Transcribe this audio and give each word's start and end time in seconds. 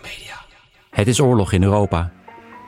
Media. 0.00 0.40
Het 0.90 1.06
is 1.06 1.20
oorlog 1.20 1.52
in 1.52 1.62
Europa. 1.62 2.12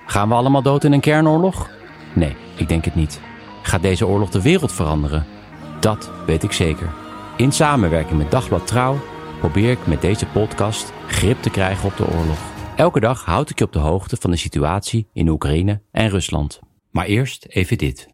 Gaan 0.07 0.29
we 0.29 0.35
allemaal 0.35 0.63
dood 0.63 0.85
in 0.85 0.93
een 0.93 1.01
kernoorlog? 1.01 1.71
Nee, 2.15 2.37
ik 2.57 2.69
denk 2.69 2.85
het 2.85 2.95
niet. 2.95 3.21
Gaat 3.63 3.83
deze 3.83 4.07
oorlog 4.07 4.31
de 4.31 4.43
wereld 4.43 4.73
veranderen? 4.73 5.27
Dat 5.81 6.11
weet 6.27 6.43
ik 6.43 6.53
zeker. 6.53 6.93
In 7.37 7.53
samenwerking 7.53 8.19
met 8.19 8.31
Dagblad 8.31 8.67
Trouw 8.67 8.99
probeer 9.39 9.71
ik 9.71 9.87
met 9.87 10.01
deze 10.01 10.27
podcast 10.27 10.93
grip 11.07 11.43
te 11.43 11.51
krijgen 11.51 11.89
op 11.89 11.97
de 11.97 12.07
oorlog. 12.07 12.39
Elke 12.77 13.01
dag 13.01 13.25
houd 13.25 13.51
ik 13.51 13.59
je 13.59 13.65
op 13.65 13.73
de 13.73 13.79
hoogte 13.79 14.17
van 14.17 14.31
de 14.31 14.37
situatie 14.37 15.09
in 15.13 15.29
Oekraïne 15.29 15.83
en 15.91 16.09
Rusland. 16.09 16.61
Maar 16.91 17.07
eerst 17.07 17.47
even 17.49 17.79
dit. 17.79 18.09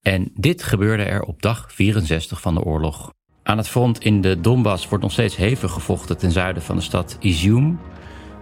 En 0.00 0.30
dit 0.34 0.62
gebeurde 0.62 1.02
er 1.02 1.22
op 1.22 1.42
dag 1.42 1.72
64 1.72 2.40
van 2.40 2.54
de 2.54 2.62
oorlog. 2.62 3.12
Aan 3.42 3.56
het 3.56 3.68
front 3.68 4.04
in 4.04 4.20
de 4.20 4.40
Donbass 4.40 4.88
wordt 4.88 5.04
nog 5.04 5.12
steeds 5.12 5.36
hevig 5.36 5.72
gevochten 5.72 6.18
ten 6.18 6.30
zuiden 6.30 6.62
van 6.62 6.76
de 6.76 6.82
stad 6.82 7.16
Izium. 7.20 7.78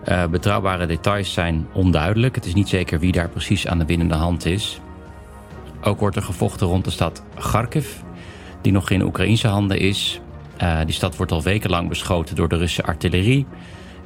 Uh, 0.08 0.27
betrouwbare 0.27 0.86
details 0.86 1.33
zijn 1.33 1.67
onduidelijk. 1.72 2.34
Het 2.34 2.45
is 2.45 2.55
niet 2.55 2.69
zeker 2.69 2.98
wie 3.00 3.12
daar 3.12 3.28
precies 3.28 3.67
aan 3.67 3.78
de 3.78 3.84
winnende 3.84 4.14
hand 4.14 4.45
is. 4.45 4.81
Ook 5.83 6.00
wordt 6.00 6.17
er 6.17 6.22
gevochten 6.22 6.67
rond 6.67 6.84
de 6.84 6.91
stad 6.91 7.25
Kharkiv, 7.34 7.89
die 8.61 8.73
nog 8.73 8.91
in 8.91 9.03
Oekraïnse 9.03 9.48
handen 9.48 9.78
is. 9.78 10.20
Uh, 10.62 10.80
die 10.84 10.95
stad 10.95 11.17
wordt 11.17 11.33
al 11.33 11.42
wekenlang 11.42 11.89
beschoten 11.89 12.36
door 12.36 12.48
de 12.48 12.56
Russische 12.56 12.84
artillerie. 12.84 13.47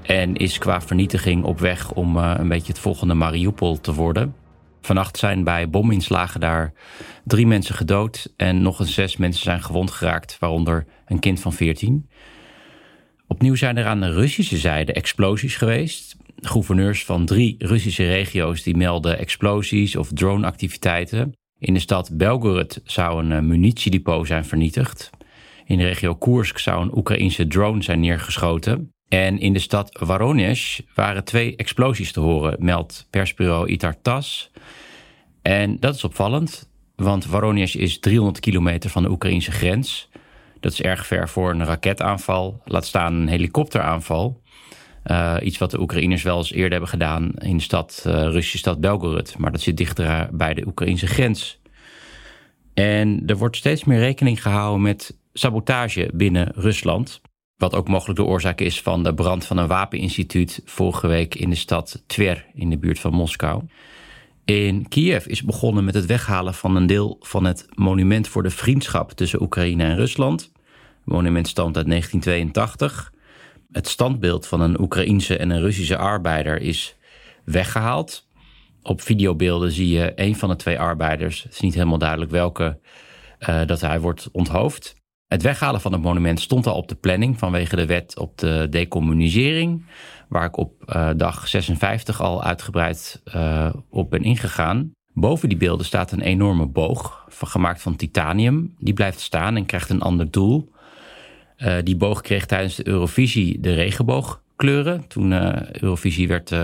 En 0.03 0.35
is 0.35 0.59
qua 0.59 0.81
vernietiging 0.81 1.45
op 1.45 1.61
weg 1.61 1.93
om 1.93 2.17
uh, 2.17 2.35
een 2.37 2.49
beetje 2.49 2.73
het 2.73 2.81
volgende 2.81 3.15
Mariupol 3.15 3.81
te 3.81 3.95
worden. 3.95 4.35
Vannacht 4.81 5.19
zijn 5.19 5.45
bij 5.45 5.71
bominslagen 5.71 6.41
daar 6.41 6.73
drie 7.25 7.47
mensen 7.47 7.75
gedood 7.75 8.33
en 8.37 8.63
nog 8.63 8.81
eens 8.81 8.95
zes 8.95 9.17
mensen 9.17 9.43
zijn 9.43 9.63
gewond 9.63 9.91
geraakt, 9.91 10.37
waaronder 10.39 10.87
een 11.07 11.19
kind 11.19 11.41
van 11.41 11.53
14. 11.53 12.09
Opnieuw 13.29 13.55
zijn 13.55 13.77
er 13.77 13.87
aan 13.87 14.01
de 14.01 14.13
Russische 14.13 14.57
zijde 14.57 14.93
explosies 14.93 15.57
geweest. 15.57 16.17
Gouverneurs 16.37 17.05
van 17.05 17.27
drie 17.27 17.55
Russische 17.59 18.07
regio's 18.07 18.63
die 18.63 18.77
melden 18.77 19.19
explosies 19.19 19.97
of 19.97 20.11
droneactiviteiten. 20.13 21.33
In 21.59 21.75
de 21.75 21.81
stad 21.81 22.11
Belgorod 22.13 22.81
zou 22.85 23.25
een 23.25 23.33
eh, 23.33 23.41
munitiedepot 23.41 24.27
zijn 24.27 24.45
vernietigd. 24.45 25.11
In 25.65 25.79
de 25.79 25.85
regio 25.85 26.15
Koersk 26.15 26.59
zou 26.59 26.83
een 26.83 26.97
Oekraïnse 26.97 27.47
drone 27.47 27.83
zijn 27.83 28.01
neergeschoten. 28.01 28.91
En 29.09 29.39
in 29.39 29.53
de 29.53 29.59
stad 29.59 29.99
Voronezh 30.01 30.81
waren 30.95 31.25
twee 31.25 31.57
explosies 31.57 32.13
te 32.13 32.21
horen, 32.21 32.57
meldt 32.59 33.07
persbureau 33.11 33.69
Itar 33.69 34.01
Tas. 34.03 34.51
En 35.43 35.77
dat 35.81 35.95
is 35.95 36.05
opvallend, 36.05 36.71
want 36.97 37.25
Voronezh 37.25 37.77
is 37.77 37.99
300 37.99 38.41
kilometer 38.41 38.91
van 38.91 39.03
de 39.03 39.11
Oekraïnse 39.11 39.51
grens. 39.51 40.09
Dat 40.67 40.75
is 40.75 40.83
erg 40.83 41.07
ver 41.07 41.29
voor 41.29 41.51
een 41.51 41.65
raketaanval, 41.65 42.61
laat 42.65 42.87
staan 42.87 43.15
een 43.15 43.29
helikopteraanval. 43.29 44.43
Uh, 45.05 45.37
iets 45.43 45.59
wat 45.59 45.71
de 45.71 45.81
Oekraïners 45.81 46.23
wel 46.23 46.37
eens 46.37 46.53
eerder 46.53 46.71
hebben 46.71 46.89
gedaan 46.89 47.33
in 47.39 47.57
de 47.57 47.63
stad, 47.63 48.05
uh, 48.07 48.13
Russische 48.13 48.59
stad 48.59 48.81
Belgorod. 48.81 49.39
Maar 49.39 49.53
dat 49.53 49.61
zit 49.61 49.77
dichter 49.77 50.29
bij 50.33 50.55
de 50.55 50.67
Oekraïnse 50.67 51.07
grens. 51.07 51.61
En 52.75 53.23
er 53.27 53.37
wordt 53.37 53.57
steeds 53.57 53.85
meer 53.85 53.99
rekening 53.99 54.43
gehouden 54.43 54.83
met 54.83 55.19
sabotage 55.33 56.11
binnen 56.15 56.53
Rusland. 56.55 57.21
Wat 57.57 57.75
ook 57.75 57.89
mogelijk 57.89 58.19
de 58.19 58.25
oorzaak 58.25 58.61
is 58.61 58.83
van 58.83 59.03
de 59.03 59.15
brand 59.15 59.45
van 59.45 59.57
een 59.57 59.67
wapeninstituut 59.67 60.63
vorige 60.65 61.07
week 61.07 61.35
in 61.35 61.51
de 61.51 61.57
stad 61.57 62.03
Tver 62.07 62.47
in 62.55 62.71
de 62.71 62.79
buurt 62.79 62.99
van 62.99 63.13
Moskou. 63.13 63.63
In 64.45 64.89
Kiev 64.89 65.27
is 65.27 65.43
begonnen 65.43 65.85
met 65.85 65.95
het 65.95 66.07
weghalen 66.07 66.55
van 66.55 66.77
een 66.77 66.87
deel 66.87 67.17
van 67.21 67.45
het 67.45 67.67
monument 67.75 68.29
voor 68.29 68.43
de 68.43 68.51
vriendschap 68.51 69.13
tussen 69.13 69.43
Oekraïne 69.43 69.85
en 69.85 69.97
Rusland. 69.97 70.55
Monument 71.07 71.49
stamt 71.49 71.77
uit 71.77 71.87
1982. 71.87 73.13
Het 73.73 73.89
standbeeld 73.89 74.47
van 74.47 74.61
een 74.61 74.81
Oekraïense 74.81 75.37
en 75.37 75.51
een 75.51 75.61
Russische 75.61 75.97
arbeider 75.97 76.61
is 76.61 76.97
weggehaald. 77.45 78.27
Op 78.83 79.01
videobeelden 79.01 79.73
zie 79.73 79.89
je 79.89 80.13
een 80.15 80.37
van 80.37 80.49
de 80.49 80.57
twee 80.57 80.79
arbeiders, 80.79 81.43
het 81.43 81.53
is 81.53 81.61
niet 81.61 81.75
helemaal 81.75 81.99
duidelijk 81.99 82.31
welke, 82.31 82.79
uh, 83.49 83.67
dat 83.67 83.81
hij 83.81 84.01
wordt 84.01 84.29
onthoofd. 84.33 84.95
Het 85.27 85.43
weghalen 85.43 85.81
van 85.81 85.93
het 85.93 86.03
monument 86.03 86.41
stond 86.41 86.67
al 86.67 86.77
op 86.77 86.89
de 86.89 86.95
planning 86.95 87.39
vanwege 87.39 87.77
de 87.77 87.87
wet 87.87 88.19
op 88.19 88.39
de 88.39 88.67
decommunisering, 88.71 89.87
waar 90.29 90.45
ik 90.45 90.57
op 90.57 90.83
uh, 90.87 91.11
dag 91.17 91.49
56 91.49 92.21
al 92.21 92.43
uitgebreid 92.43 93.23
uh, 93.35 93.75
op 93.91 94.11
ben 94.11 94.23
ingegaan. 94.23 94.93
Boven 95.13 95.49
die 95.49 95.59
beelden 95.59 95.87
staat 95.87 96.13
een 96.13 96.21
enorme 96.21 96.67
boog, 96.67 97.27
gemaakt 97.29 97.83
van 97.83 97.97
titanium. 97.97 98.75
Die 98.79 98.95
blijft 98.95 99.21
staan 99.21 99.57
en 99.57 99.67
krijgt 99.67 99.91
een 99.91 100.01
ander 100.01 100.31
doel. 100.31 100.75
Uh, 101.59 101.77
die 101.85 101.97
boog 101.97 102.21
kreeg 102.21 102.47
tijdens 102.47 102.77
de 102.77 102.89
Eurovisie 102.89 103.61
de 103.61 103.75
regenboogkleuren, 103.75 105.07
toen 105.09 105.33
Eurovisie 105.83 106.29
werd 106.29 106.55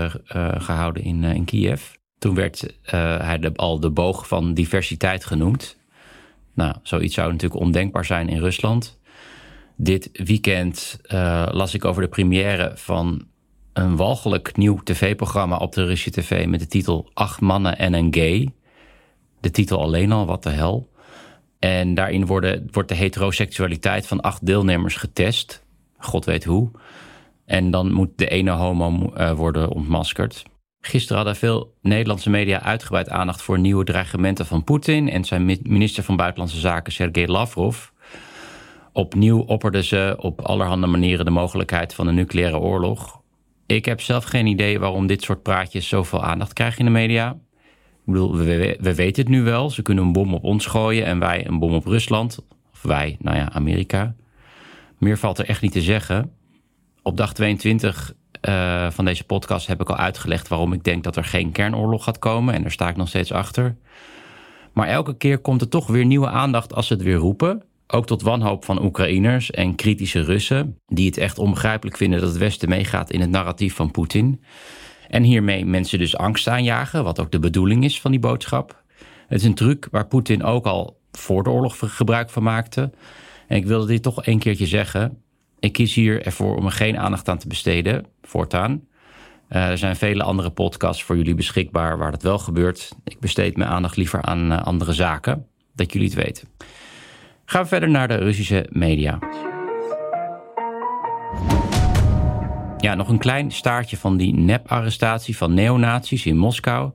gehouden 0.57 1.03
in, 1.03 1.45
Kiev. 1.45 1.81
Toen 2.19 2.35
werd 2.35 2.73
hij 2.81 3.51
al 3.55 3.79
de 3.79 3.89
boog 3.89 4.27
van 4.27 4.53
diversiteit 4.53 5.25
genoemd. 5.25 5.77
Nou, 6.53 6.75
zoiets 6.83 7.13
zou 7.13 7.31
natuurlijk 7.31 7.61
ondenkbaar 7.61 8.05
zijn 8.05 8.29
in 8.29 8.39
Rusland. 8.39 8.99
Dit 9.75 10.09
weekend 10.13 10.99
las 11.51 11.73
ik 11.73 11.85
over 11.85 12.01
de 12.01 12.07
première 12.07 12.71
van 12.75 13.27
een 13.73 13.95
walgelijk 13.95 14.57
nieuw 14.57 14.79
tv-programma 14.83 15.57
op 15.57 15.73
de 15.73 15.85
Russische 15.85 16.21
tv 16.21 16.45
met 16.45 16.59
de 16.59 16.67
titel 16.67 17.09
Acht 17.13 17.41
mannen 17.41 17.77
en 17.77 17.93
een 17.93 18.13
gay. 18.13 18.53
De 19.39 19.51
titel 19.51 19.81
alleen 19.81 20.11
al, 20.11 20.25
wat 20.25 20.43
de 20.43 20.49
hel. 20.49 20.89
En 21.63 21.93
daarin 21.93 22.25
worden, 22.25 22.67
wordt 22.71 22.89
de 22.89 22.95
heteroseksualiteit 22.95 24.07
van 24.07 24.21
acht 24.21 24.45
deelnemers 24.45 24.95
getest. 24.95 25.65
God 25.97 26.25
weet 26.25 26.43
hoe. 26.43 26.71
En 27.45 27.71
dan 27.71 27.91
moet 27.91 28.09
de 28.15 28.27
ene 28.27 28.51
homo 28.51 29.13
uh, 29.17 29.31
worden 29.31 29.69
ontmaskerd. 29.69 30.43
Gisteren 30.79 31.17
hadden 31.17 31.35
veel 31.35 31.73
Nederlandse 31.81 32.29
media 32.29 32.61
uitgebreid 32.61 33.09
aandacht 33.09 33.41
voor 33.41 33.59
nieuwe 33.59 33.83
dreigementen 33.83 34.45
van 34.45 34.63
Poetin 34.63 35.09
en 35.09 35.23
zijn 35.23 35.59
minister 35.63 36.03
van 36.03 36.15
Buitenlandse 36.15 36.59
Zaken 36.59 36.93
Sergei 36.93 37.27
Lavrov. 37.27 37.87
Opnieuw 38.93 39.39
opperden 39.39 39.83
ze 39.83 40.15
op 40.17 40.41
allerhande 40.41 40.87
manieren 40.87 41.25
de 41.25 41.31
mogelijkheid 41.31 41.93
van 41.93 42.07
een 42.07 42.15
nucleaire 42.15 42.57
oorlog. 42.57 43.21
Ik 43.65 43.85
heb 43.85 44.01
zelf 44.01 44.23
geen 44.23 44.47
idee 44.47 44.79
waarom 44.79 45.07
dit 45.07 45.21
soort 45.21 45.43
praatjes 45.43 45.87
zoveel 45.87 46.23
aandacht 46.23 46.53
krijgen 46.53 46.79
in 46.79 46.85
de 46.85 46.91
media. 46.91 47.37
Ik 48.05 48.13
bedoel, 48.13 48.35
we, 48.35 48.77
we 48.79 48.95
weten 48.95 49.23
het 49.23 49.31
nu 49.31 49.41
wel. 49.43 49.69
Ze 49.69 49.81
kunnen 49.81 50.03
een 50.03 50.11
bom 50.11 50.33
op 50.33 50.43
ons 50.43 50.65
gooien 50.65 51.05
en 51.05 51.19
wij 51.19 51.47
een 51.47 51.59
bom 51.59 51.73
op 51.73 51.85
Rusland. 51.85 52.39
Of 52.73 52.81
wij, 52.81 53.17
nou 53.19 53.37
ja, 53.37 53.51
Amerika. 53.51 54.15
Meer 54.97 55.17
valt 55.17 55.37
er 55.37 55.47
echt 55.47 55.61
niet 55.61 55.71
te 55.71 55.81
zeggen. 55.81 56.31
Op 57.01 57.17
dag 57.17 57.33
22 57.33 58.13
uh, 58.49 58.91
van 58.91 59.05
deze 59.05 59.23
podcast 59.23 59.67
heb 59.67 59.81
ik 59.81 59.89
al 59.89 59.97
uitgelegd 59.97 60.47
waarom 60.47 60.73
ik 60.73 60.83
denk 60.83 61.03
dat 61.03 61.15
er 61.15 61.23
geen 61.23 61.51
kernoorlog 61.51 62.03
gaat 62.03 62.19
komen. 62.19 62.53
En 62.53 62.61
daar 62.61 62.71
sta 62.71 62.89
ik 62.89 62.95
nog 62.95 63.07
steeds 63.07 63.31
achter. 63.31 63.77
Maar 64.73 64.87
elke 64.87 65.17
keer 65.17 65.39
komt 65.39 65.61
er 65.61 65.69
toch 65.69 65.87
weer 65.87 66.05
nieuwe 66.05 66.29
aandacht 66.29 66.73
als 66.73 66.87
ze 66.87 66.93
het 66.93 67.03
weer 67.03 67.15
roepen. 67.15 67.63
Ook 67.87 68.05
tot 68.05 68.21
wanhoop 68.21 68.65
van 68.65 68.83
Oekraïners 68.83 69.51
en 69.51 69.75
kritische 69.75 70.21
Russen, 70.21 70.77
die 70.85 71.05
het 71.05 71.17
echt 71.17 71.37
onbegrijpelijk 71.37 71.97
vinden 71.97 72.19
dat 72.19 72.29
het 72.29 72.37
Westen 72.37 72.69
meegaat 72.69 73.11
in 73.11 73.21
het 73.21 73.29
narratief 73.29 73.75
van 73.75 73.91
Poetin. 73.91 74.43
En 75.13 75.23
hiermee 75.23 75.65
mensen 75.65 75.99
dus 75.99 76.17
angst 76.17 76.47
aanjagen, 76.47 77.03
wat 77.03 77.19
ook 77.19 77.31
de 77.31 77.39
bedoeling 77.39 77.83
is 77.83 78.01
van 78.01 78.11
die 78.11 78.19
boodschap. 78.19 78.83
Het 79.27 79.39
is 79.39 79.45
een 79.45 79.53
truc 79.53 79.87
waar 79.91 80.07
Poetin 80.07 80.43
ook 80.43 80.65
al 80.65 80.99
voor 81.11 81.43
de 81.43 81.49
oorlog 81.49 81.77
gebruik 81.79 82.29
van 82.29 82.43
maakte. 82.43 82.91
En 83.47 83.57
ik 83.57 83.65
wilde 83.65 83.87
dit 83.87 84.03
toch 84.03 84.25
een 84.25 84.39
keertje 84.39 84.67
zeggen. 84.67 85.17
Ik 85.59 85.73
kies 85.73 85.93
hier 85.93 86.25
ervoor 86.25 86.55
om 86.57 86.65
er 86.65 86.71
geen 86.71 86.97
aandacht 86.97 87.29
aan 87.29 87.37
te 87.37 87.47
besteden, 87.47 88.05
voortaan. 88.21 88.83
Uh, 89.49 89.69
er 89.69 89.77
zijn 89.77 89.95
vele 89.95 90.23
andere 90.23 90.49
podcasts 90.49 91.03
voor 91.03 91.17
jullie 91.17 91.35
beschikbaar 91.35 91.97
waar 91.97 92.11
dat 92.11 92.23
wel 92.23 92.39
gebeurt. 92.39 92.91
Ik 93.03 93.19
besteed 93.19 93.57
mijn 93.57 93.69
aandacht 93.69 93.97
liever 93.97 94.21
aan 94.21 94.51
uh, 94.51 94.63
andere 94.63 94.93
zaken, 94.93 95.47
dat 95.75 95.93
jullie 95.93 96.07
het 96.07 96.23
weten. 96.23 96.47
Gaan 97.45 97.61
we 97.61 97.67
verder 97.67 97.89
naar 97.89 98.07
de 98.07 98.15
Russische 98.15 98.67
media. 98.69 99.19
Ja, 102.83 102.95
nog 102.95 103.09
een 103.09 103.17
klein 103.17 103.51
staartje 103.51 103.97
van 103.97 104.17
die 104.17 104.33
nep-arrestatie 104.33 105.37
van 105.37 105.53
neonazies 105.53 106.25
in 106.25 106.37
Moskou, 106.37 106.91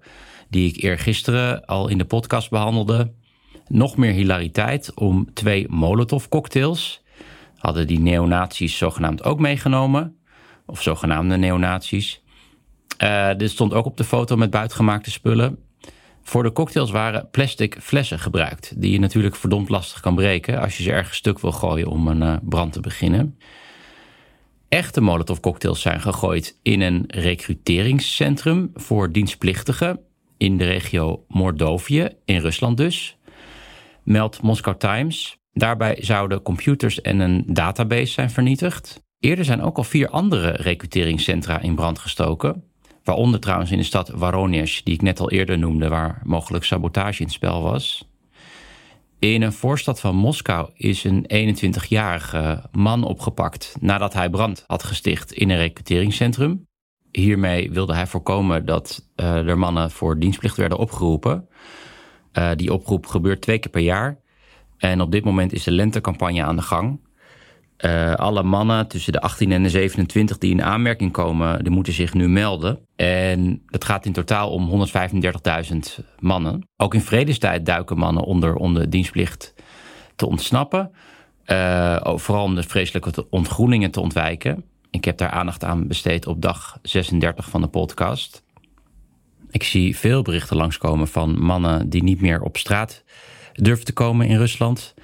die 0.48 0.68
ik 0.68 0.82
eergisteren 0.82 1.64
al 1.64 1.88
in 1.88 1.98
de 1.98 2.04
podcast 2.04 2.50
behandelde. 2.50 3.12
Nog 3.68 3.96
meer 3.96 4.12
hilariteit 4.12 4.94
om 4.94 5.34
twee 5.34 5.66
Molotov-cocktails 5.68 7.02
hadden 7.56 7.86
die 7.86 8.00
neonazies 8.00 8.76
zogenaamd 8.76 9.24
ook 9.24 9.38
meegenomen. 9.38 10.16
Of 10.66 10.82
zogenaamde 10.82 11.36
neonazies. 11.36 12.22
Uh, 13.02 13.30
dit 13.36 13.50
stond 13.50 13.74
ook 13.74 13.86
op 13.86 13.96
de 13.96 14.04
foto 14.04 14.36
met 14.36 14.50
buitengemaakte 14.50 15.10
spullen. 15.10 15.58
Voor 16.22 16.42
de 16.42 16.52
cocktails 16.52 16.90
waren 16.90 17.28
plastic 17.30 17.76
flessen 17.80 18.18
gebruikt, 18.18 18.80
die 18.80 18.92
je 18.92 18.98
natuurlijk 18.98 19.36
verdomd 19.36 19.68
lastig 19.68 20.00
kan 20.00 20.14
breken 20.14 20.60
als 20.60 20.76
je 20.76 20.82
ze 20.82 20.92
ergens 20.92 21.16
stuk 21.16 21.38
wil 21.38 21.52
gooien 21.52 21.88
om 21.88 22.08
een 22.08 22.22
uh, 22.22 22.36
brand 22.42 22.72
te 22.72 22.80
beginnen. 22.80 23.38
Echte 24.68 25.00
Molotov 25.00 25.40
cocktails 25.40 25.80
zijn 25.80 26.00
gegooid 26.00 26.58
in 26.62 26.80
een 26.80 27.04
recruteringscentrum 27.06 28.70
voor 28.74 29.12
dienstplichtigen 29.12 30.00
in 30.36 30.56
de 30.56 30.64
regio 30.64 31.24
Mordovije, 31.28 32.16
in 32.24 32.40
Rusland 32.40 32.76
dus. 32.76 33.16
Meldt 34.02 34.42
Moscow 34.42 34.76
Times. 34.76 35.38
Daarbij 35.52 35.96
zouden 36.00 36.42
computers 36.42 37.00
en 37.00 37.20
een 37.20 37.44
database 37.46 38.12
zijn 38.12 38.30
vernietigd. 38.30 39.02
Eerder 39.20 39.44
zijn 39.44 39.62
ook 39.62 39.76
al 39.76 39.84
vier 39.84 40.08
andere 40.08 40.50
recruteringscentra 40.50 41.60
in 41.60 41.74
brand 41.74 41.98
gestoken. 41.98 42.64
Waaronder 43.04 43.40
trouwens 43.40 43.70
in 43.70 43.78
de 43.78 43.84
stad 43.84 44.12
Voronezh, 44.14 44.82
die 44.82 44.94
ik 44.94 45.02
net 45.02 45.20
al 45.20 45.30
eerder 45.30 45.58
noemde, 45.58 45.88
waar 45.88 46.20
mogelijk 46.24 46.64
sabotage 46.64 47.20
in 47.20 47.26
het 47.26 47.34
spel 47.34 47.62
was. 47.62 48.07
In 49.18 49.42
een 49.42 49.52
voorstad 49.52 50.00
van 50.00 50.16
Moskou 50.16 50.70
is 50.74 51.04
een 51.04 51.56
21-jarige 51.56 52.62
man 52.72 53.04
opgepakt 53.04 53.76
nadat 53.80 54.12
hij 54.12 54.30
brand 54.30 54.64
had 54.66 54.82
gesticht 54.82 55.32
in 55.32 55.50
een 55.50 55.56
recruteringscentrum. 55.56 56.66
Hiermee 57.12 57.70
wilde 57.70 57.94
hij 57.94 58.06
voorkomen 58.06 58.66
dat 58.66 59.08
uh, 59.16 59.48
er 59.48 59.58
mannen 59.58 59.90
voor 59.90 60.18
dienstplicht 60.18 60.56
werden 60.56 60.78
opgeroepen. 60.78 61.48
Uh, 62.32 62.50
die 62.56 62.72
oproep 62.72 63.06
gebeurt 63.06 63.40
twee 63.40 63.58
keer 63.58 63.70
per 63.70 63.80
jaar. 63.80 64.20
En 64.76 65.00
op 65.00 65.12
dit 65.12 65.24
moment 65.24 65.52
is 65.52 65.62
de 65.62 65.70
lentecampagne 65.70 66.44
aan 66.44 66.56
de 66.56 66.62
gang. 66.62 67.00
Uh, 67.84 68.14
alle 68.14 68.42
mannen 68.42 68.88
tussen 68.88 69.12
de 69.12 69.20
18 69.20 69.52
en 69.52 69.62
de 69.62 69.68
27 69.68 70.38
die 70.38 70.50
in 70.50 70.62
aanmerking 70.62 71.12
komen, 71.12 71.64
die 71.64 71.72
moeten 71.72 71.92
zich 71.92 72.14
nu 72.14 72.28
melden. 72.28 72.78
En 72.96 73.62
het 73.66 73.84
gaat 73.84 74.06
in 74.06 74.12
totaal 74.12 74.50
om 74.50 74.86
135.000 75.72 75.78
mannen. 76.18 76.68
Ook 76.76 76.94
in 76.94 77.00
vredestijd 77.00 77.66
duiken 77.66 77.98
mannen 77.98 78.22
onder 78.22 78.54
om 78.54 78.74
de 78.74 78.88
dienstplicht 78.88 79.54
te 80.16 80.26
ontsnappen. 80.26 80.90
Uh, 81.46 81.96
vooral 82.04 82.44
om 82.44 82.54
de 82.54 82.62
vreselijke 82.62 83.26
ontgroeningen 83.30 83.90
te 83.90 84.00
ontwijken. 84.00 84.64
Ik 84.90 85.04
heb 85.04 85.18
daar 85.18 85.30
aandacht 85.30 85.64
aan 85.64 85.86
besteed 85.86 86.26
op 86.26 86.42
dag 86.42 86.78
36 86.82 87.48
van 87.48 87.60
de 87.60 87.68
podcast. 87.68 88.42
Ik 89.50 89.62
zie 89.62 89.96
veel 89.96 90.22
berichten 90.22 90.56
langskomen 90.56 91.08
van 91.08 91.40
mannen 91.40 91.88
die 91.88 92.02
niet 92.02 92.20
meer 92.20 92.42
op 92.42 92.56
straat 92.56 93.04
durven 93.52 93.84
te 93.84 93.92
komen 93.92 94.26
in 94.26 94.36
Rusland. 94.36 94.94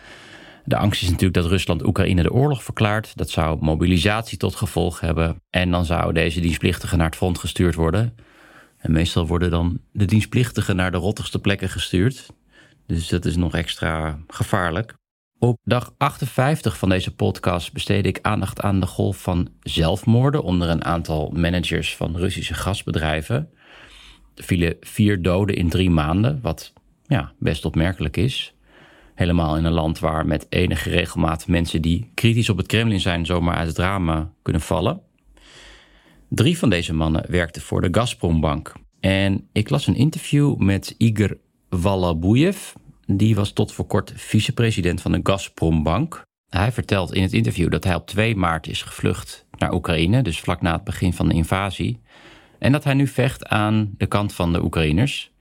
De 0.64 0.76
angst 0.76 1.02
is 1.02 1.08
natuurlijk 1.08 1.34
dat 1.34 1.46
Rusland 1.46 1.86
Oekraïne 1.86 2.22
de 2.22 2.32
oorlog 2.32 2.62
verklaart. 2.62 3.16
Dat 3.16 3.30
zou 3.30 3.58
mobilisatie 3.60 4.38
tot 4.38 4.54
gevolg 4.54 5.00
hebben. 5.00 5.36
En 5.50 5.70
dan 5.70 5.84
zouden 5.84 6.14
deze 6.14 6.40
dienstplichtigen 6.40 6.98
naar 6.98 7.06
het 7.06 7.16
front 7.16 7.38
gestuurd 7.38 7.74
worden. 7.74 8.16
En 8.76 8.92
meestal 8.92 9.26
worden 9.26 9.50
dan 9.50 9.80
de 9.92 10.04
dienstplichtigen 10.04 10.76
naar 10.76 10.90
de 10.90 10.96
rottigste 10.96 11.38
plekken 11.38 11.68
gestuurd. 11.68 12.26
Dus 12.86 13.08
dat 13.08 13.24
is 13.24 13.36
nog 13.36 13.54
extra 13.54 14.18
gevaarlijk. 14.28 14.94
Op 15.38 15.58
dag 15.64 15.94
58 15.98 16.78
van 16.78 16.88
deze 16.88 17.14
podcast 17.14 17.72
besteed 17.72 18.06
ik 18.06 18.18
aandacht 18.22 18.60
aan 18.60 18.80
de 18.80 18.86
golf 18.86 19.22
van 19.22 19.48
zelfmoorden 19.60 20.42
onder 20.42 20.68
een 20.68 20.84
aantal 20.84 21.30
managers 21.34 21.96
van 21.96 22.16
Russische 22.16 22.54
gasbedrijven. 22.54 23.50
Er 24.34 24.44
vielen 24.44 24.76
vier 24.80 25.22
doden 25.22 25.56
in 25.56 25.68
drie 25.68 25.90
maanden, 25.90 26.38
wat 26.42 26.72
ja, 27.06 27.32
best 27.38 27.64
opmerkelijk 27.64 28.16
is. 28.16 28.53
Helemaal 29.14 29.56
in 29.56 29.64
een 29.64 29.72
land 29.72 29.98
waar 29.98 30.26
met 30.26 30.46
enige 30.48 30.90
regelmaat 30.90 31.46
mensen 31.46 31.82
die 31.82 32.10
kritisch 32.14 32.48
op 32.48 32.56
het 32.56 32.66
Kremlin 32.66 33.00
zijn 33.00 33.26
zomaar 33.26 33.56
uit 33.56 33.68
het 33.68 33.78
raam 33.78 34.32
kunnen 34.42 34.62
vallen. 34.62 35.00
Drie 36.28 36.58
van 36.58 36.70
deze 36.70 36.94
mannen 36.94 37.24
werkten 37.28 37.62
voor 37.62 37.80
de 37.80 37.88
Gazprombank. 37.90 38.72
En 39.00 39.48
ik 39.52 39.70
las 39.70 39.86
een 39.86 39.94
interview 39.94 40.56
met 40.56 40.94
Igor 40.98 41.38
Valabuyev. 41.70 42.72
Die 43.06 43.34
was 43.34 43.52
tot 43.52 43.72
voor 43.72 43.86
kort 43.86 44.12
vicepresident 44.16 45.00
van 45.00 45.12
de 45.12 45.20
Gazprombank. 45.22 46.22
Hij 46.48 46.72
vertelt 46.72 47.14
in 47.14 47.22
het 47.22 47.32
interview 47.32 47.70
dat 47.70 47.84
hij 47.84 47.94
op 47.94 48.06
2 48.06 48.36
maart 48.36 48.66
is 48.66 48.82
gevlucht 48.82 49.46
naar 49.58 49.74
Oekraïne, 49.74 50.22
dus 50.22 50.40
vlak 50.40 50.62
na 50.62 50.72
het 50.72 50.84
begin 50.84 51.12
van 51.12 51.28
de 51.28 51.34
invasie. 51.34 52.00
En 52.58 52.72
dat 52.72 52.84
hij 52.84 52.94
nu 52.94 53.06
vecht 53.06 53.46
aan 53.46 53.94
de 53.96 54.06
kant 54.06 54.32
van 54.32 54.52
de 54.52 54.62
Oekraïners. 54.64 55.32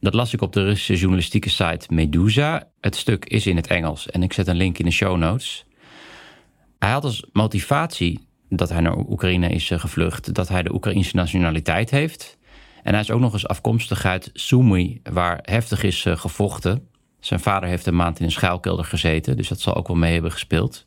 Dat 0.00 0.14
las 0.14 0.32
ik 0.32 0.42
op 0.42 0.52
de 0.52 0.64
Russische 0.64 0.96
journalistieke 0.96 1.48
site 1.48 1.86
Medusa. 1.88 2.68
Het 2.80 2.96
stuk 2.96 3.24
is 3.24 3.46
in 3.46 3.56
het 3.56 3.66
Engels 3.66 4.10
en 4.10 4.22
ik 4.22 4.32
zet 4.32 4.46
een 4.46 4.56
link 4.56 4.78
in 4.78 4.84
de 4.84 4.90
show 4.90 5.16
notes. 5.16 5.64
Hij 6.78 6.90
had 6.90 7.04
als 7.04 7.26
motivatie 7.32 8.28
dat 8.48 8.68
hij 8.68 8.80
naar 8.80 8.96
Oekraïne 8.96 9.48
is 9.48 9.70
eh, 9.70 9.78
gevlucht, 9.78 10.34
dat 10.34 10.48
hij 10.48 10.62
de 10.62 10.74
Oekraïnse 10.74 11.16
nationaliteit 11.16 11.90
heeft. 11.90 12.38
En 12.82 12.92
hij 12.92 13.02
is 13.02 13.10
ook 13.10 13.20
nog 13.20 13.32
eens 13.32 13.48
afkomstig 13.48 14.04
uit 14.04 14.30
Sumy, 14.32 15.00
waar 15.12 15.38
heftig 15.42 15.82
is 15.82 16.04
eh, 16.04 16.16
gevochten. 16.16 16.88
Zijn 17.18 17.40
vader 17.40 17.68
heeft 17.68 17.86
een 17.86 17.96
maand 17.96 18.18
in 18.18 18.24
een 18.24 18.30
schuilkelder 18.30 18.84
gezeten, 18.84 19.36
dus 19.36 19.48
dat 19.48 19.60
zal 19.60 19.74
ook 19.74 19.88
wel 19.88 19.96
mee 19.96 20.12
hebben 20.12 20.32
gespeeld. 20.32 20.86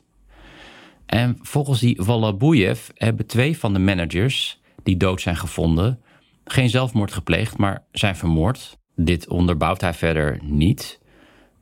En 1.06 1.38
volgens 1.42 1.80
die 1.80 2.02
Volabuyev 2.02 2.88
hebben 2.94 3.26
twee 3.26 3.58
van 3.58 3.72
de 3.72 3.78
managers 3.78 4.60
die 4.82 4.96
dood 4.96 5.20
zijn 5.20 5.36
gevonden 5.36 6.00
geen 6.44 6.70
zelfmoord 6.70 7.12
gepleegd, 7.12 7.56
maar 7.56 7.84
zijn 7.92 8.16
vermoord. 8.16 8.78
Dit 8.96 9.28
onderbouwt 9.28 9.80
hij 9.80 9.94
verder 9.94 10.38
niet. 10.42 11.00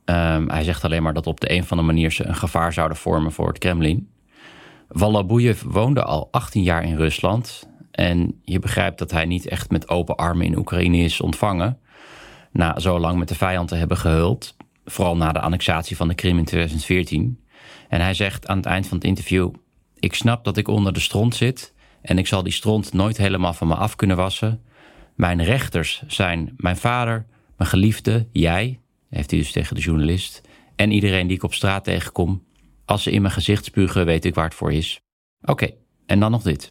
Um, 0.05 0.49
hij 0.49 0.63
zegt 0.63 0.83
alleen 0.83 1.03
maar 1.03 1.13
dat 1.13 1.27
op 1.27 1.39
de 1.39 1.51
een 1.51 1.61
of 1.61 1.71
andere 1.71 1.87
manier 1.87 2.11
ze 2.11 2.25
een 2.25 2.35
gevaar 2.35 2.73
zouden 2.73 2.97
vormen 2.97 3.31
voor 3.31 3.47
het 3.47 3.57
Kremlin. 3.57 4.09
Volabuyev 4.89 5.61
woonde 5.61 6.03
al 6.03 6.27
18 6.31 6.63
jaar 6.63 6.83
in 6.83 6.95
Rusland. 6.95 7.67
En 7.91 8.41
je 8.43 8.59
begrijpt 8.59 8.99
dat 8.99 9.11
hij 9.11 9.25
niet 9.25 9.47
echt 9.47 9.71
met 9.71 9.89
open 9.89 10.15
armen 10.15 10.45
in 10.45 10.57
Oekraïne 10.57 10.97
is 10.97 11.21
ontvangen. 11.21 11.79
Na 12.51 12.79
zo 12.79 12.99
lang 12.99 13.19
met 13.19 13.27
de 13.27 13.35
vijand 13.35 13.67
te 13.67 13.75
hebben 13.75 13.97
gehuld. 13.97 14.55
Vooral 14.85 15.17
na 15.17 15.31
de 15.31 15.39
annexatie 15.39 15.95
van 15.95 16.07
de 16.07 16.15
Krim 16.15 16.37
in 16.37 16.45
2014. 16.45 17.43
En 17.89 18.01
hij 18.01 18.13
zegt 18.13 18.47
aan 18.47 18.57
het 18.57 18.65
eind 18.65 18.87
van 18.87 18.97
het 18.97 19.05
interview: 19.05 19.53
Ik 19.99 20.13
snap 20.13 20.43
dat 20.43 20.57
ik 20.57 20.67
onder 20.67 20.93
de 20.93 20.99
stront 20.99 21.35
zit. 21.35 21.73
En 22.01 22.17
ik 22.17 22.27
zal 22.27 22.43
die 22.43 22.53
stront 22.53 22.93
nooit 22.93 23.17
helemaal 23.17 23.53
van 23.53 23.67
me 23.67 23.75
af 23.75 23.95
kunnen 23.95 24.17
wassen. 24.17 24.61
Mijn 25.15 25.43
rechters 25.43 26.03
zijn 26.07 26.53
mijn 26.57 26.77
vader, 26.77 27.25
mijn 27.57 27.69
geliefde, 27.69 28.27
jij, 28.31 28.79
heeft 29.09 29.31
hij 29.31 29.39
dus 29.39 29.51
tegen 29.51 29.75
de 29.75 29.81
journalist, 29.81 30.41
en 30.75 30.91
iedereen 30.91 31.27
die 31.27 31.35
ik 31.35 31.43
op 31.43 31.53
straat 31.53 31.83
tegenkom. 31.83 32.43
Als 32.85 33.03
ze 33.03 33.11
in 33.11 33.21
mijn 33.21 33.33
gezicht 33.33 33.65
spugen, 33.65 34.05
weet 34.05 34.25
ik 34.25 34.35
waar 34.35 34.45
het 34.45 34.53
voor 34.53 34.73
is. 34.73 35.01
Oké, 35.41 35.69
en 36.05 36.19
dan 36.19 36.31
nog 36.31 36.41
dit. 36.41 36.67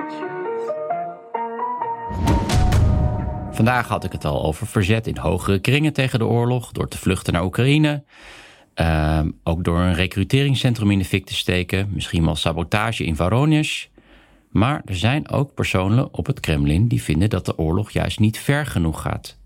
Vandaag 3.51 3.89
had 3.89 4.05
ik 4.05 4.13
het 4.13 4.25
al 4.25 4.45
over 4.45 4.67
verzet 4.67 5.07
in 5.07 5.17
hogere 5.17 5.59
kringen 5.59 5.93
tegen 5.93 6.19
de 6.19 6.27
oorlog, 6.27 6.73
door 6.73 6.89
te 6.89 6.99
vluchten 6.99 7.33
naar 7.33 7.45
Oekraïne. 7.45 8.05
Uh, 8.75 9.21
ook 9.45 9.65
door 9.65 9.79
een 9.79 9.95
recruteringscentrum 9.95 10.91
in 10.91 10.99
de 10.99 11.05
fik 11.05 11.27
te 11.27 11.35
steken, 11.35 11.91
misschien 11.93 12.25
wel 12.25 12.37
sabotage 12.37 13.05
in 13.05 13.17
Voronezh. 13.17 13.87
Maar 14.53 14.83
er 14.85 14.97
zijn 14.97 15.29
ook 15.29 15.55
personen 15.55 16.15
op 16.15 16.27
het 16.27 16.41
Kremlin 16.41 16.89
die 16.89 17.03
vinden 17.03 17.31
dat 17.31 17.47
de 17.47 17.59
oorlog 17.59 17.91
juist 17.91 18.19
niet 18.19 18.39
ver 18.39 18.67
genoeg 18.67 19.03
gaat. 19.03 19.39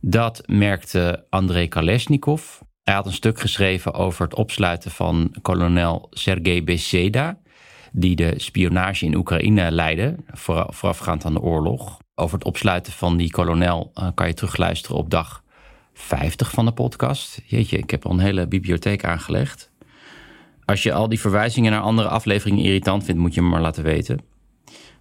Dat 0.00 0.42
merkte 0.46 1.26
Andrei 1.28 1.68
Kalesnikov. 1.68 2.60
Hij 2.82 2.94
had 2.94 3.06
een 3.06 3.12
stuk 3.12 3.40
geschreven 3.40 3.94
over 3.94 4.24
het 4.24 4.34
opsluiten 4.34 4.90
van 4.90 5.34
kolonel 5.42 6.06
Sergei 6.10 6.64
Beseda, 6.64 7.38
die 7.92 8.16
de 8.16 8.34
spionage 8.36 9.04
in 9.04 9.14
Oekraïne 9.14 9.70
leidde, 9.70 10.16
voorafgaand 10.68 11.24
aan 11.24 11.34
de 11.34 11.40
oorlog. 11.40 11.98
Over 12.14 12.38
het 12.38 12.46
opsluiten 12.46 12.92
van 12.92 13.16
die 13.16 13.30
kolonel 13.30 13.90
eh, 13.94 14.08
kan 14.14 14.26
je 14.26 14.34
terugluisteren 14.34 14.96
op 14.96 15.10
dag 15.10 15.42
50 15.94 16.50
van 16.50 16.64
de 16.64 16.72
podcast. 16.72 17.40
Jeetje, 17.46 17.78
ik 17.78 17.90
heb 17.90 18.06
al 18.06 18.10
een 18.10 18.18
hele 18.18 18.46
bibliotheek 18.46 19.04
aangelegd. 19.04 19.71
Als 20.72 20.82
je 20.82 20.92
al 20.92 21.08
die 21.08 21.20
verwijzingen 21.20 21.72
naar 21.72 21.80
andere 21.80 22.08
afleveringen 22.08 22.64
irritant 22.64 23.04
vindt, 23.04 23.20
moet 23.20 23.34
je 23.34 23.42
me 23.42 23.48
maar 23.48 23.60
laten 23.60 23.82
weten. 23.82 24.20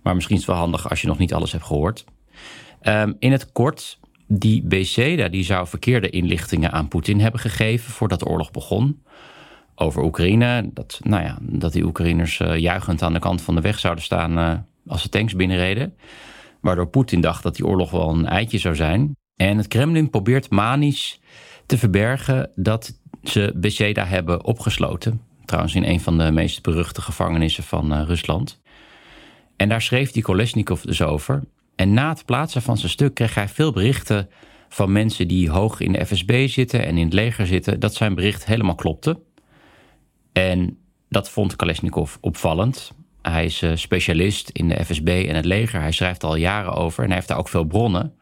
Maar 0.02 0.16
misschien 0.16 0.36
is 0.36 0.42
het 0.42 0.52
wel 0.52 0.60
handig 0.60 0.90
als 0.90 1.02
je 1.02 1.08
nog 1.08 1.18
niet 1.18 1.34
alles 1.34 1.52
hebt 1.52 1.64
gehoord. 1.64 2.06
Um, 2.84 3.16
in 3.20 3.32
het 3.32 3.52
kort, 3.52 4.00
die 4.28 4.64
BC 4.64 5.32
die 5.32 5.44
zou 5.44 5.68
verkeerde 5.68 6.10
inlichtingen 6.10 6.72
aan 6.72 6.88
Poetin 6.88 7.20
hebben 7.20 7.40
gegeven 7.40 7.92
voordat 7.92 8.20
de 8.20 8.26
oorlog 8.26 8.52
begon. 8.52 9.04
Over 9.76 10.04
Oekraïne, 10.04 10.70
dat, 10.74 11.00
nou 11.04 11.24
ja, 11.24 11.38
dat 11.42 11.74
die 11.74 11.86
Oekraïners 11.86 12.40
uh, 12.40 12.58
juichend 12.58 13.02
aan 13.02 13.14
de 13.14 13.20
kant 13.20 13.42
van 13.42 13.56
de 13.56 13.62
weg 13.62 13.80
zouden 13.80 14.04
staan 14.04 14.38
uh, 14.38 14.54
als 14.88 15.04
de 15.04 15.10
tanks 15.10 15.36
binnenreden. 15.36 15.96
Waardoor 16.62 16.88
Poetin 16.88 17.22
dacht 17.22 17.44
dat 17.44 17.56
die 17.56 17.66
oorlog 17.66 17.92
wel 17.92 18.10
een 18.10 18.28
eitje 18.28 18.58
zou 18.58 18.76
zijn. 18.76 19.16
En 19.36 19.58
het 19.58 19.68
Kremlin 19.68 20.10
probeert 20.10 20.50
manisch 20.50 21.20
te 21.66 21.78
verbergen 21.78 22.52
dat 22.56 23.00
ze 23.24 23.54
Beseda 23.56 24.06
hebben 24.06 24.46
opgesloten. 24.46 25.30
Trouwens 25.52 25.76
in 25.76 25.84
een 25.84 26.00
van 26.00 26.18
de 26.18 26.32
meest 26.32 26.62
beruchte 26.62 27.02
gevangenissen 27.02 27.64
van 27.64 27.94
uh, 27.94 28.02
Rusland. 28.06 28.62
En 29.56 29.70
daar 29.70 29.82
schreef 29.82 30.12
die 30.12 30.24
Kolesnikov 30.24 30.82
dus 30.82 31.02
over. 31.02 31.44
En 31.76 31.94
na 31.94 32.10
het 32.10 32.26
plaatsen 32.26 32.62
van 32.62 32.78
zijn 32.78 32.92
stuk 32.92 33.14
kreeg 33.14 33.36
hij 33.36 33.48
veel 33.48 33.72
berichten 33.72 34.30
van 34.70 34.92
mensen 34.92 35.28
die 35.28 35.50
hoog 35.50 35.80
in 35.80 35.92
de 35.92 36.06
FSB 36.06 36.48
zitten 36.48 36.86
en 36.86 36.98
in 36.98 37.04
het 37.04 37.14
leger 37.14 37.48
zitten, 37.48 37.80
dat 37.80 37.96
zijn 37.96 38.16
bericht 38.16 38.46
helemaal 38.46 38.76
klopte. 38.76 39.20
En 40.34 40.78
Dat 41.10 41.30
vond 41.30 41.56
Kalashnikov 41.56 42.16
opvallend. 42.22 42.92
Hij 43.22 43.46
is 43.46 43.62
uh, 43.62 43.72
specialist 43.76 44.50
in 44.50 44.68
de 44.68 44.86
FSB 44.86 45.26
en 45.28 45.36
het 45.36 45.46
leger. 45.46 45.82
Hij 45.82 45.92
schrijft 45.92 46.24
al 46.24 46.36
jaren 46.36 46.74
over 46.74 47.00
en 47.00 47.08
hij 47.08 47.16
heeft 47.16 47.28
daar 47.28 47.38
ook 47.38 47.50
veel 47.50 47.66
bronnen. 47.66 48.14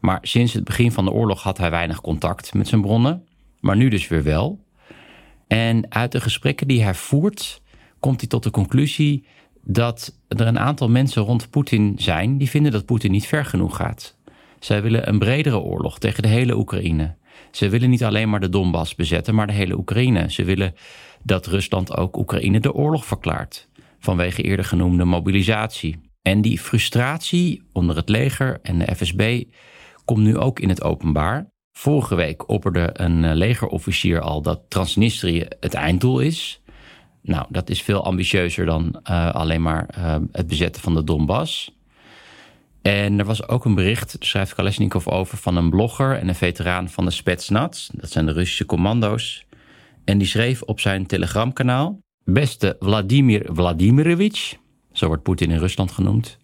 Maar 0.00 0.18
sinds 0.22 0.52
het 0.52 0.64
begin 0.64 0.92
van 0.92 1.04
de 1.04 1.12
oorlog 1.12 1.42
had 1.42 1.58
hij 1.58 1.70
weinig 1.70 2.00
contact 2.00 2.54
met 2.54 2.68
zijn 2.68 2.80
bronnen. 2.80 3.26
Maar 3.60 3.76
nu 3.76 3.88
dus 3.88 4.08
weer 4.08 4.22
wel. 4.22 4.64
En 5.46 5.92
uit 5.92 6.12
de 6.12 6.20
gesprekken 6.20 6.68
die 6.68 6.82
hij 6.82 6.94
voert, 6.94 7.62
komt 8.00 8.20
hij 8.20 8.28
tot 8.28 8.42
de 8.42 8.50
conclusie 8.50 9.26
dat 9.62 10.18
er 10.28 10.46
een 10.46 10.58
aantal 10.58 10.88
mensen 10.88 11.22
rond 11.22 11.50
Poetin 11.50 11.94
zijn 11.96 12.38
die 12.38 12.50
vinden 12.50 12.72
dat 12.72 12.86
Poetin 12.86 13.10
niet 13.10 13.26
ver 13.26 13.44
genoeg 13.44 13.76
gaat. 13.76 14.16
Zij 14.60 14.82
willen 14.82 15.08
een 15.08 15.18
bredere 15.18 15.58
oorlog 15.58 15.98
tegen 15.98 16.22
de 16.22 16.28
hele 16.28 16.56
Oekraïne. 16.56 17.14
Ze 17.50 17.68
willen 17.68 17.90
niet 17.90 18.04
alleen 18.04 18.30
maar 18.30 18.40
de 18.40 18.48
Donbass 18.48 18.94
bezetten, 18.94 19.34
maar 19.34 19.46
de 19.46 19.52
hele 19.52 19.76
Oekraïne. 19.76 20.30
Ze 20.30 20.44
willen 20.44 20.74
dat 21.22 21.46
Rusland 21.46 21.96
ook 21.96 22.16
Oekraïne 22.16 22.60
de 22.60 22.72
oorlog 22.72 23.06
verklaart. 23.06 23.68
Vanwege 23.98 24.42
eerder 24.42 24.64
genoemde 24.64 25.04
mobilisatie. 25.04 25.98
En 26.22 26.40
die 26.40 26.58
frustratie 26.58 27.62
onder 27.72 27.96
het 27.96 28.08
leger 28.08 28.58
en 28.62 28.78
de 28.78 28.94
FSB 28.94 29.42
komt 30.04 30.22
nu 30.22 30.36
ook 30.36 30.60
in 30.60 30.68
het 30.68 30.82
openbaar. 30.82 31.50
Vorige 31.78 32.14
week 32.14 32.48
opperde 32.48 32.90
een 32.92 33.24
eh, 33.24 33.34
legerofficier 33.34 34.20
al 34.20 34.42
dat 34.42 34.60
Transnistrië 34.68 35.46
het 35.60 35.74
einddoel 35.74 36.20
is. 36.20 36.60
Nou, 37.22 37.46
dat 37.48 37.70
is 37.70 37.82
veel 37.82 38.04
ambitieuzer 38.04 38.66
dan 38.66 39.00
uh, 39.10 39.34
alleen 39.34 39.62
maar 39.62 39.88
uh, 39.98 40.16
het 40.32 40.46
bezetten 40.46 40.82
van 40.82 40.94
de 40.94 41.04
Donbass. 41.04 41.76
En 42.82 43.18
er 43.18 43.24
was 43.24 43.48
ook 43.48 43.64
een 43.64 43.74
bericht, 43.74 44.16
schrijft 44.18 44.54
Kalashnikov 44.54 45.06
over, 45.06 45.38
van 45.38 45.56
een 45.56 45.70
blogger 45.70 46.18
en 46.18 46.28
een 46.28 46.34
veteraan 46.34 46.88
van 46.88 47.04
de 47.04 47.10
Spetsnaz. 47.10 47.88
Dat 47.92 48.10
zijn 48.10 48.26
de 48.26 48.32
Russische 48.32 48.66
commando's. 48.66 49.44
En 50.04 50.18
die 50.18 50.26
schreef 50.26 50.62
op 50.62 50.80
zijn 50.80 51.06
telegramkanaal... 51.06 51.98
Beste 52.24 52.76
Vladimir 52.80 53.46
Vladimirovich, 53.52 54.56
zo 54.92 55.06
wordt 55.06 55.22
Poetin 55.22 55.50
in 55.50 55.58
Rusland 55.58 55.90
genoemd... 55.90 56.38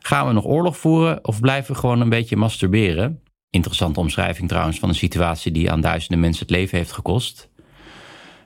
gaan 0.00 0.26
we 0.26 0.32
nog 0.32 0.44
oorlog 0.44 0.76
voeren 0.76 1.24
of 1.24 1.40
blijven 1.40 1.74
we 1.74 1.80
gewoon 1.80 2.00
een 2.00 2.08
beetje 2.08 2.36
masturberen? 2.36 3.22
Interessante 3.54 4.00
omschrijving 4.00 4.48
trouwens 4.48 4.78
van 4.78 4.88
een 4.88 4.94
situatie 4.94 5.52
die 5.52 5.70
aan 5.70 5.80
duizenden 5.80 6.20
mensen 6.20 6.46
het 6.46 6.54
leven 6.54 6.78
heeft 6.78 6.92
gekost. 6.92 7.48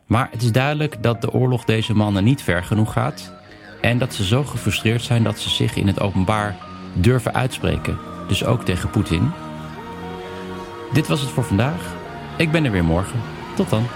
Maar 0.06 0.28
het 0.30 0.42
is 0.42 0.52
duidelijk 0.52 1.02
dat 1.02 1.20
de 1.20 1.32
oorlog 1.32 1.64
deze 1.64 1.94
mannen 1.94 2.24
niet 2.24 2.42
ver 2.42 2.64
genoeg 2.64 2.92
gaat... 2.92 3.32
en 3.80 3.98
dat 3.98 4.14
ze 4.14 4.24
zo 4.24 4.44
gefrustreerd 4.44 5.02
zijn 5.02 5.22
dat 5.22 5.38
ze 5.38 5.50
zich 5.50 5.76
in 5.76 5.86
het 5.86 6.00
openbaar 6.00 6.56
durven 6.94 7.34
uitspreken. 7.34 7.98
Dus 8.28 8.44
ook 8.44 8.64
tegen 8.64 8.90
Poetin. 8.90 9.30
Dit 10.92 11.06
was 11.06 11.20
het 11.20 11.30
voor 11.30 11.44
vandaag. 11.44 11.96
Ik 12.36 12.50
ben 12.50 12.64
er 12.64 12.70
weer 12.70 12.84
morgen. 12.84 13.20
Tot 13.56 13.70
dan. 13.70 13.86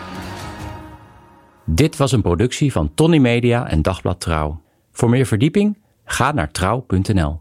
Dit 1.65 1.97
was 1.97 2.13
een 2.13 2.23
productie 2.23 2.73
van 2.73 2.95
Tony 2.95 3.19
Media 3.19 3.69
en 3.69 3.83
Dagblad 3.83 4.21
Trouw. 4.21 4.61
Voor 4.93 5.11
meer 5.11 5.27
verdieping 5.27 5.79
ga 6.05 6.33
naar 6.33 6.51
trouw.nl. 6.51 7.41